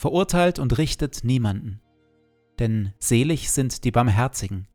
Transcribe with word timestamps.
verurteilt 0.00 0.58
und 0.58 0.78
richtet 0.78 1.24
niemanden. 1.24 1.82
Denn 2.58 2.94
selig 2.98 3.50
sind 3.50 3.84
die 3.84 3.90
Barmherzigen 3.90 4.66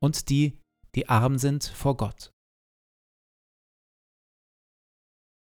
und 0.00 0.28
die, 0.30 0.56
die 0.94 1.08
arm 1.08 1.38
sind 1.38 1.64
vor 1.64 1.96
Gott. 1.96 2.32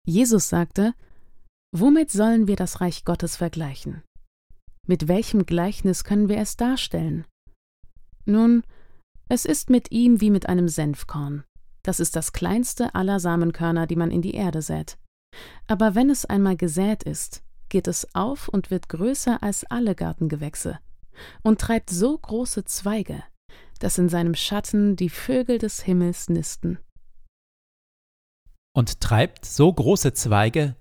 Jesus 0.05 0.51
sagte, 0.51 0.95
Womit 1.73 2.11
sollen 2.11 2.47
wir 2.47 2.57
das 2.57 2.81
Reich 2.83 3.05
Gottes 3.05 3.37
vergleichen? 3.37 4.03
Mit 4.87 5.09
welchem 5.09 5.47
Gleichnis 5.47 6.05
können 6.05 6.29
wir 6.29 6.37
es 6.37 6.57
darstellen? 6.57 7.25
Nun, 8.27 8.65
es 9.29 9.47
ist 9.47 9.71
mit 9.71 9.91
ihm 9.91 10.21
wie 10.21 10.31
mit 10.31 10.47
einem 10.47 10.69
Senfkorn. 10.69 11.43
Das 11.83 12.01
ist 12.01 12.17
das 12.17 12.33
kleinste 12.33 12.95
aller 12.95 13.19
Samenkörner, 13.19 13.87
die 13.87 13.97
man 13.97 14.11
in 14.11 14.21
die 14.21 14.35
Erde 14.35 14.61
sät. 14.61 14.99
Aber 15.67 15.95
wenn 15.95 16.11
es 16.11 16.25
einmal 16.25 16.57
gesät 16.57 17.03
ist, 17.03 17.43
geht 17.69 17.89
es 17.89 18.15
auf 18.15 18.49
und 18.49 18.71
wird 18.71 18.89
größer 18.89 19.43
als 19.43 19.65
alle 19.65 19.95
Gartengewächse 19.95 20.79
und 21.43 21.61
treibt 21.61 21.91
so 21.91 22.17
große 22.17 22.65
Zweige, 22.65 23.25
dass 23.79 23.99
in 23.99 24.09
seinem 24.09 24.35
Schatten 24.35 24.97
die 24.97 25.09
Vögel 25.09 25.59
des 25.59 25.83
Himmels 25.83 26.29
nisten. 26.29 26.79
Und 28.75 29.01
treibt 29.01 29.45
so 29.45 29.73
große 29.73 30.13
Zweige, 30.13 30.77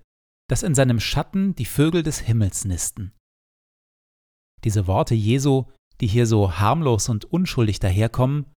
dass 0.49 0.63
in 0.63 0.75
seinem 0.75 0.99
Schatten 0.99 1.55
die 1.55 1.65
Vögel 1.65 2.03
des 2.03 2.19
Himmels 2.19 2.65
nisten. 2.65 3.13
Diese 4.63 4.87
Worte 4.87 5.15
Jesu, 5.15 5.65
die 6.01 6.07
hier 6.07 6.27
so 6.27 6.59
harmlos 6.59 7.09
und 7.09 7.25
unschuldig 7.25 7.79
daherkommen, 7.79 8.53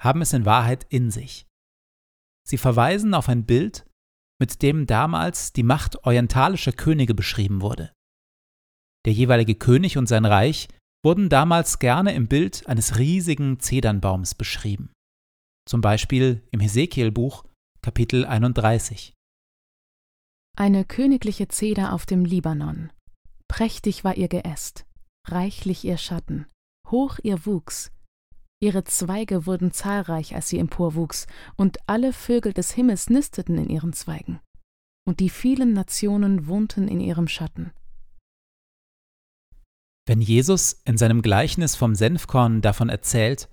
haben 0.00 0.22
es 0.22 0.32
in 0.32 0.46
Wahrheit 0.46 0.86
in 0.88 1.10
sich. 1.10 1.46
Sie 2.46 2.56
verweisen 2.56 3.14
auf 3.14 3.28
ein 3.28 3.44
Bild, 3.44 3.86
mit 4.40 4.62
dem 4.62 4.86
damals 4.86 5.52
die 5.52 5.62
Macht 5.62 6.04
orientalischer 6.04 6.72
Könige 6.72 7.14
beschrieben 7.14 7.60
wurde. 7.60 7.92
Der 9.04 9.12
jeweilige 9.12 9.54
König 9.54 9.96
und 9.98 10.06
sein 10.08 10.24
Reich 10.24 10.68
wurden 11.04 11.28
damals 11.28 11.78
gerne 11.78 12.14
im 12.14 12.26
Bild 12.26 12.66
eines 12.66 12.98
riesigen 12.98 13.60
Zedernbaums 13.60 14.34
beschrieben. 14.34 14.92
Zum 15.68 15.80
Beispiel 15.80 16.42
im 16.50 16.60
Hesekielbuch 16.60 17.44
Kapitel 17.82 18.26
31. 18.26 19.14
Eine 20.56 20.84
königliche 20.84 21.48
Zeder 21.48 21.92
auf 21.92 22.04
dem 22.06 22.24
Libanon. 22.24 22.92
Prächtig 23.48 24.04
war 24.04 24.16
ihr 24.16 24.28
Geäst, 24.28 24.86
reichlich 25.26 25.84
ihr 25.84 25.96
Schatten, 25.96 26.46
hoch 26.88 27.18
ihr 27.22 27.46
Wuchs, 27.46 27.92
Ihre 28.62 28.84
Zweige 28.84 29.46
wurden 29.46 29.72
zahlreich, 29.72 30.34
als 30.34 30.48
sie 30.50 30.58
emporwuchs, 30.58 31.26
und 31.56 31.78
alle 31.88 32.12
Vögel 32.12 32.52
des 32.52 32.72
Himmels 32.72 33.08
nisteten 33.08 33.56
in 33.56 33.70
ihren 33.70 33.94
Zweigen, 33.94 34.40
und 35.08 35.20
die 35.20 35.30
vielen 35.30 35.72
Nationen 35.72 36.46
wohnten 36.46 36.86
in 36.86 37.00
ihrem 37.00 37.26
Schatten. 37.26 37.72
Wenn 40.06 40.20
Jesus 40.20 40.74
in 40.84 40.98
seinem 40.98 41.22
Gleichnis 41.22 41.76
vom 41.76 41.94
Senfkorn 41.94 42.60
davon 42.60 42.88
erzählt, 42.88 43.48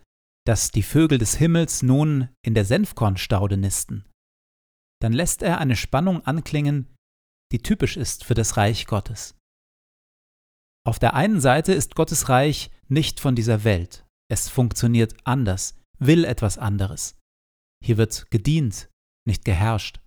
dass 0.46 0.72
die 0.72 0.84
Vögel 0.84 1.18
des 1.18 1.36
Himmels 1.36 1.84
nun 1.84 2.30
in 2.42 2.54
der 2.54 2.66
Senfkornstaude 2.66 3.58
nisten, 3.58 4.06
dann 5.02 5.14
lässt 5.14 5.42
er 5.42 5.60
eine 5.60 5.76
Spannung 5.76 6.26
anklingen, 6.26 6.96
die 7.52 7.60
typisch 7.60 7.96
ist 7.96 8.26
für 8.26 8.34
das 8.34 8.58
Reich 8.58 8.88
Gottes. 8.88 9.36
Auf 10.86 11.00
der 11.00 11.14
einen 11.14 11.40
Seite 11.40 11.74
ist 11.74 11.96
Gottes 11.96 12.28
Reich 12.28 12.72
nicht 12.88 13.20
von 13.20 13.36
dieser 13.36 13.64
Welt, 13.64 14.07
es 14.30 14.50
funktioniert 14.50 15.16
anders, 15.24 15.76
will 16.00 16.26
etwas 16.26 16.58
anderes. 16.58 17.18
Hier 17.84 17.98
wird 17.98 18.30
gedient, 18.32 18.90
nicht 19.26 19.46
geherrscht. 19.46 20.00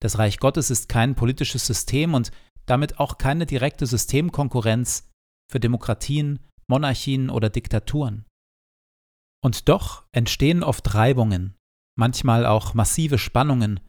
Das 0.00 0.18
Reich 0.18 0.38
Gottes 0.38 0.70
ist 0.70 0.88
kein 0.88 1.14
politisches 1.14 1.66
System 1.66 2.14
und 2.14 2.30
damit 2.66 2.98
auch 2.98 3.18
keine 3.18 3.46
direkte 3.46 3.86
Systemkonkurrenz 3.86 5.10
für 5.50 5.60
Demokratien, 5.60 6.40
Monarchien 6.68 7.30
oder 7.30 7.50
Diktaturen. 7.50 8.24
Und 9.42 9.68
doch 9.68 10.06
entstehen 10.12 10.62
oft 10.62 10.94
Reibungen, 10.94 11.54
manchmal 11.98 12.46
auch 12.46 12.74
massive 12.74 13.18
Spannungen, 13.18 13.80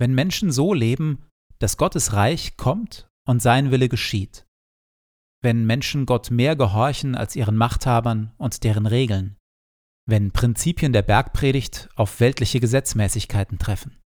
wenn 0.00 0.14
Menschen 0.14 0.50
so 0.50 0.74
leben, 0.74 1.24
dass 1.60 1.76
Gottes 1.76 2.12
Reich 2.12 2.56
kommt 2.56 3.08
und 3.26 3.40
sein 3.40 3.70
Wille 3.70 3.88
geschieht. 3.88 4.47
Wenn 5.40 5.66
Menschen 5.66 6.04
Gott 6.06 6.30
mehr 6.30 6.56
gehorchen 6.56 7.14
als 7.14 7.36
ihren 7.36 7.56
Machthabern 7.56 8.32
und 8.38 8.64
deren 8.64 8.86
Regeln. 8.86 9.36
Wenn 10.06 10.32
Prinzipien 10.32 10.92
der 10.92 11.02
Bergpredigt 11.02 11.88
auf 11.94 12.20
weltliche 12.20 12.60
Gesetzmäßigkeiten 12.60 13.58
treffen. 13.58 13.98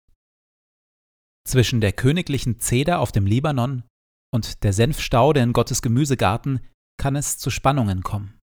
Zwischen 1.47 1.81
der 1.81 1.93
königlichen 1.93 2.59
Zeder 2.59 3.01
auf 3.01 3.13
dem 3.13 3.27
Libanon 3.27 3.85
und 4.33 4.65
der 4.65 4.73
Senfstaude 4.73 5.41
in 5.41 5.53
Gottes 5.53 5.83
Gemüsegarten 5.83 6.61
kann 6.99 7.17
es 7.17 7.39
zu 7.39 7.51
Spannungen 7.51 8.03
kommen. 8.03 8.39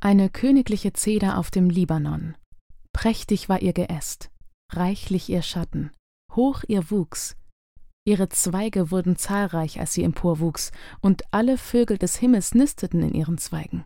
Eine 0.00 0.28
königliche 0.28 0.92
Zeder 0.92 1.38
auf 1.38 1.50
dem 1.50 1.70
Libanon. 1.70 2.36
Prächtig 2.92 3.48
war 3.48 3.62
ihr 3.62 3.72
Geäst, 3.72 4.30
reichlich 4.72 5.28
ihr 5.28 5.42
Schatten, 5.42 5.90
hoch 6.32 6.62
ihr 6.68 6.90
Wuchs. 6.90 7.36
Ihre 8.06 8.28
Zweige 8.28 8.90
wurden 8.90 9.16
zahlreich, 9.16 9.80
als 9.80 9.94
sie 9.94 10.02
emporwuchs, 10.02 10.72
und 11.00 11.22
alle 11.30 11.56
Vögel 11.56 11.96
des 11.96 12.16
Himmels 12.16 12.54
nisteten 12.54 13.02
in 13.02 13.14
ihren 13.14 13.38
Zweigen. 13.38 13.84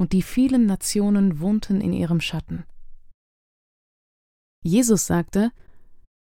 Und 0.00 0.12
die 0.12 0.22
vielen 0.22 0.64
Nationen 0.66 1.40
wohnten 1.40 1.80
in 1.80 1.92
ihrem 1.92 2.20
Schatten. 2.20 2.64
Jesus 4.64 5.06
sagte, 5.06 5.52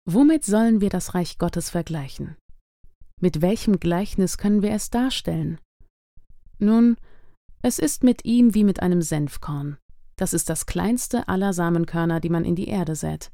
Womit 0.07 0.45
sollen 0.45 0.81
wir 0.81 0.89
das 0.89 1.15
Reich 1.15 1.37
Gottes 1.37 1.69
vergleichen? 1.69 2.37
Mit 3.21 3.43
welchem 3.43 3.79
Gleichnis 3.79 4.39
können 4.39 4.63
wir 4.63 4.71
es 4.71 4.89
darstellen? 4.89 5.61
Nun, 6.59 6.97
es 7.61 7.79
ist 7.79 8.05
mit 8.05 8.25
ihm 8.25 8.55
wie 8.55 8.65
mit 8.65 8.81
einem 8.81 9.03
Senfkorn. 9.03 9.77
Das 10.17 10.33
ist 10.33 10.49
das 10.49 10.65
kleinste 10.65 11.29
aller 11.29 11.53
Samenkörner, 11.53 12.21
die 12.21 12.31
man 12.31 12.45
in 12.45 12.55
die 12.55 12.69
Erde 12.69 12.97
sät. 12.97 13.33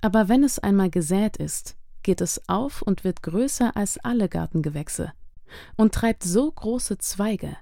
Aber 0.00 0.28
wenn 0.28 0.44
es 0.44 0.58
einmal 0.58 0.88
gesät 0.88 1.36
ist, 1.36 1.76
geht 2.02 2.20
es 2.20 2.48
auf 2.48 2.82
und 2.82 3.04
wird 3.04 3.22
größer 3.22 3.76
als 3.76 3.98
alle 3.98 4.28
Gartengewächse 4.28 5.12
und 5.76 5.94
treibt 5.94 6.24
so 6.24 6.50
große 6.50 6.98
Zweige, 6.98 7.56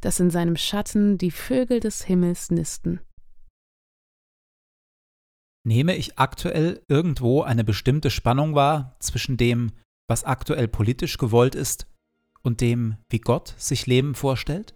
dass 0.00 0.20
in 0.20 0.30
seinem 0.30 0.56
Schatten 0.56 1.18
die 1.18 1.30
Vögel 1.30 1.80
des 1.80 2.04
Himmels 2.04 2.50
nisten. 2.50 3.00
Nehme 5.66 5.96
ich 5.96 6.18
aktuell 6.18 6.80
irgendwo 6.86 7.42
eine 7.42 7.64
bestimmte 7.64 8.10
Spannung 8.10 8.54
wahr 8.54 8.96
zwischen 9.00 9.36
dem, 9.36 9.72
was 10.08 10.22
aktuell 10.22 10.68
politisch 10.68 11.18
gewollt 11.18 11.56
ist, 11.56 11.88
und 12.42 12.60
dem, 12.60 12.96
wie 13.10 13.18
Gott 13.18 13.54
sich 13.58 13.86
Leben 13.86 14.14
vorstellt? 14.14 14.75